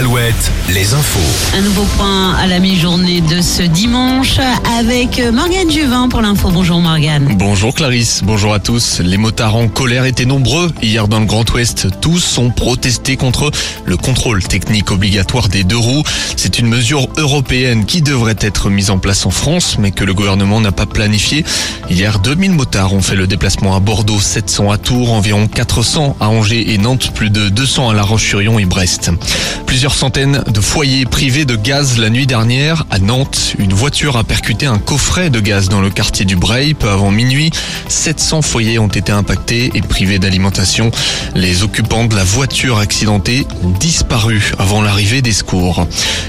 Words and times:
Alouette, 0.00 0.50
les 0.74 0.94
infos. 0.94 1.18
Un 1.56 1.62
nouveau 1.62 1.84
point 1.96 2.34
à 2.34 2.46
la 2.46 2.60
mi-journée 2.60 3.20
de 3.22 3.40
ce 3.40 3.62
dimanche 3.62 4.38
avec 4.78 5.20
Morgane 5.32 5.70
Juvin 5.70 6.08
pour 6.08 6.20
l'info. 6.20 6.50
Bonjour 6.52 6.80
Morgane. 6.80 7.34
Bonjour 7.36 7.74
Clarisse, 7.74 8.20
bonjour 8.22 8.54
à 8.54 8.60
tous. 8.60 9.00
Les 9.00 9.16
motards 9.16 9.56
en 9.56 9.66
colère 9.66 10.04
étaient 10.04 10.26
nombreux 10.26 10.70
hier 10.80 11.08
dans 11.08 11.18
le 11.18 11.26
Grand 11.26 11.48
Ouest. 11.50 11.88
Tous 12.00 12.38
ont 12.38 12.50
protesté 12.50 13.16
contre 13.16 13.50
le 13.84 13.96
contrôle 13.96 14.44
technique 14.44 14.92
obligatoire 14.92 15.48
des 15.48 15.64
deux 15.64 15.76
roues. 15.76 16.04
C'est 16.36 16.60
une 16.60 16.68
mesure 16.68 17.08
européenne 17.16 17.84
qui 17.84 18.00
devrait 18.00 18.36
être 18.38 18.70
mise 18.70 18.90
en 18.90 18.98
place 18.98 19.26
en 19.26 19.30
France, 19.30 19.76
mais 19.78 19.90
que 19.90 20.04
le 20.04 20.14
gouvernement 20.14 20.60
n'a 20.60 20.72
pas 20.72 20.86
planifié. 20.86 21.44
Hier, 21.88 22.20
2000 22.20 22.52
motards 22.52 22.94
ont 22.94 23.02
fait 23.02 23.16
le 23.16 23.26
déplacement 23.26 23.74
à 23.74 23.80
Bordeaux, 23.80 24.20
700 24.20 24.70
à 24.70 24.78
Tours, 24.78 25.12
environ 25.12 25.48
400 25.48 26.16
à 26.20 26.28
Angers 26.28 26.72
et 26.72 26.78
Nantes, 26.78 27.10
plus 27.12 27.30
de 27.30 27.48
200 27.48 27.90
à 27.90 27.94
La 27.94 28.02
Roche-sur-Yon 28.02 28.60
et 28.60 28.66
Brest. 28.66 29.10
Plusieurs 29.66 29.94
centaines 29.94 30.44
de 30.46 30.59
foyers 30.60 31.04
privés 31.04 31.44
de 31.44 31.56
gaz 31.56 31.98
la 31.98 32.10
nuit 32.10 32.26
dernière 32.26 32.84
à 32.90 32.98
Nantes. 32.98 33.54
Une 33.58 33.72
voiture 33.72 34.16
a 34.16 34.24
percuté 34.24 34.66
un 34.66 34.78
coffret 34.78 35.30
de 35.30 35.40
gaz 35.40 35.68
dans 35.68 35.80
le 35.80 35.90
quartier 35.90 36.24
du 36.24 36.36
Breil 36.36 36.74
peu 36.74 36.88
avant 36.88 37.10
minuit. 37.10 37.50
700 37.88 38.42
foyers 38.42 38.78
ont 38.78 38.88
été 38.88 39.12
impactés 39.12 39.70
et 39.74 39.80
privés 39.80 40.18
d'alimentation. 40.18 40.90
Les 41.34 41.62
occupants 41.62 42.04
de 42.04 42.16
la 42.16 42.24
voiture 42.24 42.78
accidentée 42.78 43.46
ont 43.62 43.70
disparu 43.70 44.52
avant 44.58 44.82
l'arrivée 44.82 45.22
des 45.22 45.32
secours. 45.32 45.86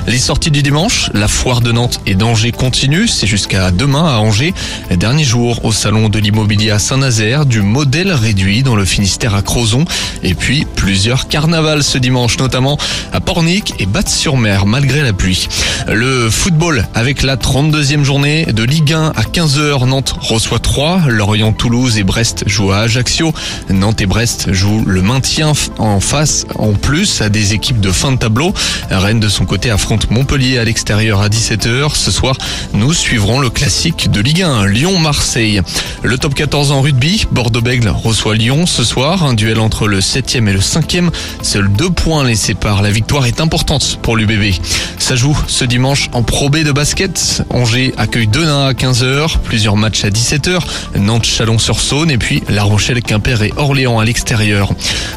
Les 0.07 0.19
sorties 0.19 0.51
du 0.51 0.61
dimanche, 0.61 1.09
la 1.13 1.27
foire 1.27 1.61
de 1.61 1.71
Nantes 1.71 1.99
et 2.05 2.15
d'Angers 2.15 2.51
continuent. 2.51 3.07
C'est 3.07 3.27
jusqu'à 3.27 3.71
demain 3.71 4.05
à 4.05 4.19
Angers. 4.19 4.53
Dernier 4.91 5.23
jour 5.23 5.65
au 5.65 5.71
salon 5.71 6.09
de 6.09 6.19
l'immobilier 6.19 6.71
à 6.71 6.79
Saint-Nazaire, 6.79 7.45
du 7.45 7.61
modèle 7.61 8.11
réduit 8.11 8.63
dans 8.63 8.75
le 8.75 8.85
Finistère 8.85 9.35
à 9.35 9.41
Crozon. 9.41 9.85
Et 10.23 10.35
puis 10.35 10.65
plusieurs 10.75 11.27
carnavals 11.27 11.83
ce 11.83 11.97
dimanche, 11.97 12.37
notamment 12.37 12.77
à 13.13 13.19
Pornic 13.19 13.73
et 13.79 13.85
Batte-sur-Mer, 14.21 14.67
malgré 14.67 15.01
la 15.01 15.13
pluie. 15.13 15.47
Le 15.87 16.29
football 16.29 16.87
avec 16.93 17.23
la 17.23 17.37
32e 17.37 18.03
journée 18.03 18.45
de 18.45 18.63
Ligue 18.63 18.93
1 18.93 19.13
à 19.15 19.23
15h. 19.23 19.87
Nantes 19.87 20.13
reçoit 20.19 20.59
3. 20.59 21.03
Lorient, 21.07 21.53
Toulouse 21.53 21.97
et 21.97 22.03
Brest 22.03 22.43
jouent 22.45 22.71
à 22.71 22.81
Ajaccio. 22.81 23.33
Nantes 23.71 23.99
et 24.01 24.05
Brest 24.05 24.53
jouent 24.53 24.83
le 24.85 25.01
maintien 25.01 25.53
en 25.79 25.99
face 25.99 26.45
en 26.53 26.73
plus 26.73 27.23
à 27.23 27.29
des 27.29 27.55
équipes 27.55 27.79
de 27.79 27.91
fin 27.91 28.11
de 28.11 28.17
tableau. 28.17 28.53
Rennes 28.91 29.19
de 29.19 29.27
son 29.27 29.45
côté 29.45 29.71
affronte 29.71 30.11
Montpellier 30.11 30.59
à 30.59 30.65
l'extérieur 30.65 31.19
à 31.21 31.27
17h. 31.27 31.95
Ce 31.95 32.11
soir, 32.11 32.37
nous 32.73 32.93
suivrons 32.93 33.39
le 33.39 33.49
classique 33.49 34.11
de 34.11 34.21
Ligue 34.21 34.43
1, 34.43 34.67
Lyon-Marseille. 34.67 35.61
Le 36.03 36.19
top 36.19 36.35
14 36.35 36.71
en 36.71 36.81
rugby, 36.81 37.25
Bordeaux-Bègle 37.31 37.89
reçoit 37.89 38.35
Lyon 38.35 38.67
ce 38.67 38.83
soir. 38.83 39.23
Un 39.23 39.33
duel 39.33 39.59
entre 39.59 39.87
le 39.87 39.99
7e 39.99 40.47
et 40.47 40.53
le 40.53 40.59
5e. 40.59 41.09
Seuls 41.41 41.71
deux 41.71 41.89
points 41.89 42.23
les 42.23 42.35
séparent. 42.35 42.83
La 42.83 42.91
victoire 42.91 43.25
est 43.25 43.41
importante 43.41 43.97
pour 44.03 44.10
l'UBB. 44.15 44.53
Ça 44.97 45.15
joue 45.15 45.37
ce 45.47 45.65
dimanche 45.65 46.09
en 46.13 46.23
Pro 46.23 46.49
B 46.49 46.63
de 46.63 46.71
basket. 46.71 47.43
Angers 47.49 47.93
accueille 47.97 48.27
Denain 48.27 48.67
à 48.67 48.73
15h. 48.73 49.39
Plusieurs 49.43 49.75
matchs 49.75 50.05
à 50.05 50.09
17h. 50.09 50.59
Nantes, 50.95 51.25
Chalon-sur-Saône 51.25 52.11
et 52.11 52.17
puis 52.17 52.43
La 52.49 52.63
Rochelle, 52.63 53.01
Quimper 53.01 53.41
et 53.41 53.53
Orléans 53.57 53.99
à 53.99 54.05
l'extérieur. 54.05 54.73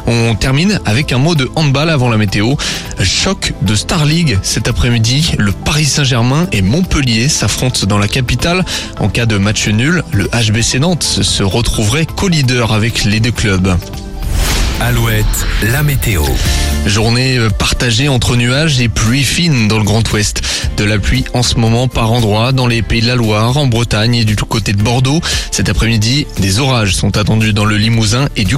On 0.07 0.35
termine 0.35 0.79
avec 0.85 1.11
un 1.13 1.17
mot 1.17 1.35
de 1.35 1.49
handball 1.55 1.89
avant 1.89 2.09
la 2.09 2.17
météo. 2.17 2.55
Choc 3.03 3.53
de 3.61 3.75
Star 3.75 4.05
League 4.05 4.37
cet 4.41 4.67
après-midi. 4.67 5.33
Le 5.37 5.51
Paris 5.51 5.85
Saint-Germain 5.85 6.47
et 6.51 6.61
Montpellier 6.61 7.29
s'affrontent 7.29 7.85
dans 7.85 7.97
la 7.97 8.07
capitale. 8.07 8.65
En 8.99 9.09
cas 9.09 9.25
de 9.25 9.37
match 9.37 9.67
nul, 9.67 10.03
le 10.11 10.25
HBC 10.25 10.79
Nantes 10.79 11.03
se 11.03 11.43
retrouverait 11.43 12.05
co-leader 12.05 12.73
avec 12.73 13.03
les 13.03 13.19
deux 13.19 13.31
clubs. 13.31 13.75
Alouette, 14.81 15.47
la 15.71 15.83
météo. 15.83 16.21
Journée 16.85 17.37
euh, 17.37 17.49
partagée 17.49 18.09
entre 18.09 18.35
nuages 18.35 18.81
et 18.81 18.89
pluie 18.89 19.23
fine 19.23 19.69
dans 19.69 19.77
le 19.77 19.85
Grand 19.85 20.03
Ouest. 20.11 20.41
De 20.75 20.83
la 20.83 20.99
pluie 20.99 21.23
en 21.33 21.43
ce 21.43 21.55
moment 21.55 21.87
par 21.87 22.11
endroits 22.11 22.51
dans 22.51 22.67
les 22.67 22.81
pays 22.81 23.01
de 23.01 23.07
la 23.07 23.15
Loire, 23.15 23.57
en 23.57 23.67
Bretagne 23.67 24.15
et 24.15 24.25
du 24.25 24.35
côté 24.35 24.73
de 24.73 24.83
Bordeaux. 24.83 25.21
Cet 25.51 25.69
après-midi, 25.69 26.27
des 26.39 26.59
orages 26.59 26.93
sont 26.93 27.17
attendus 27.17 27.53
dans 27.53 27.63
le 27.63 27.77
Limousin 27.77 28.27
et 28.35 28.43
du 28.43 28.57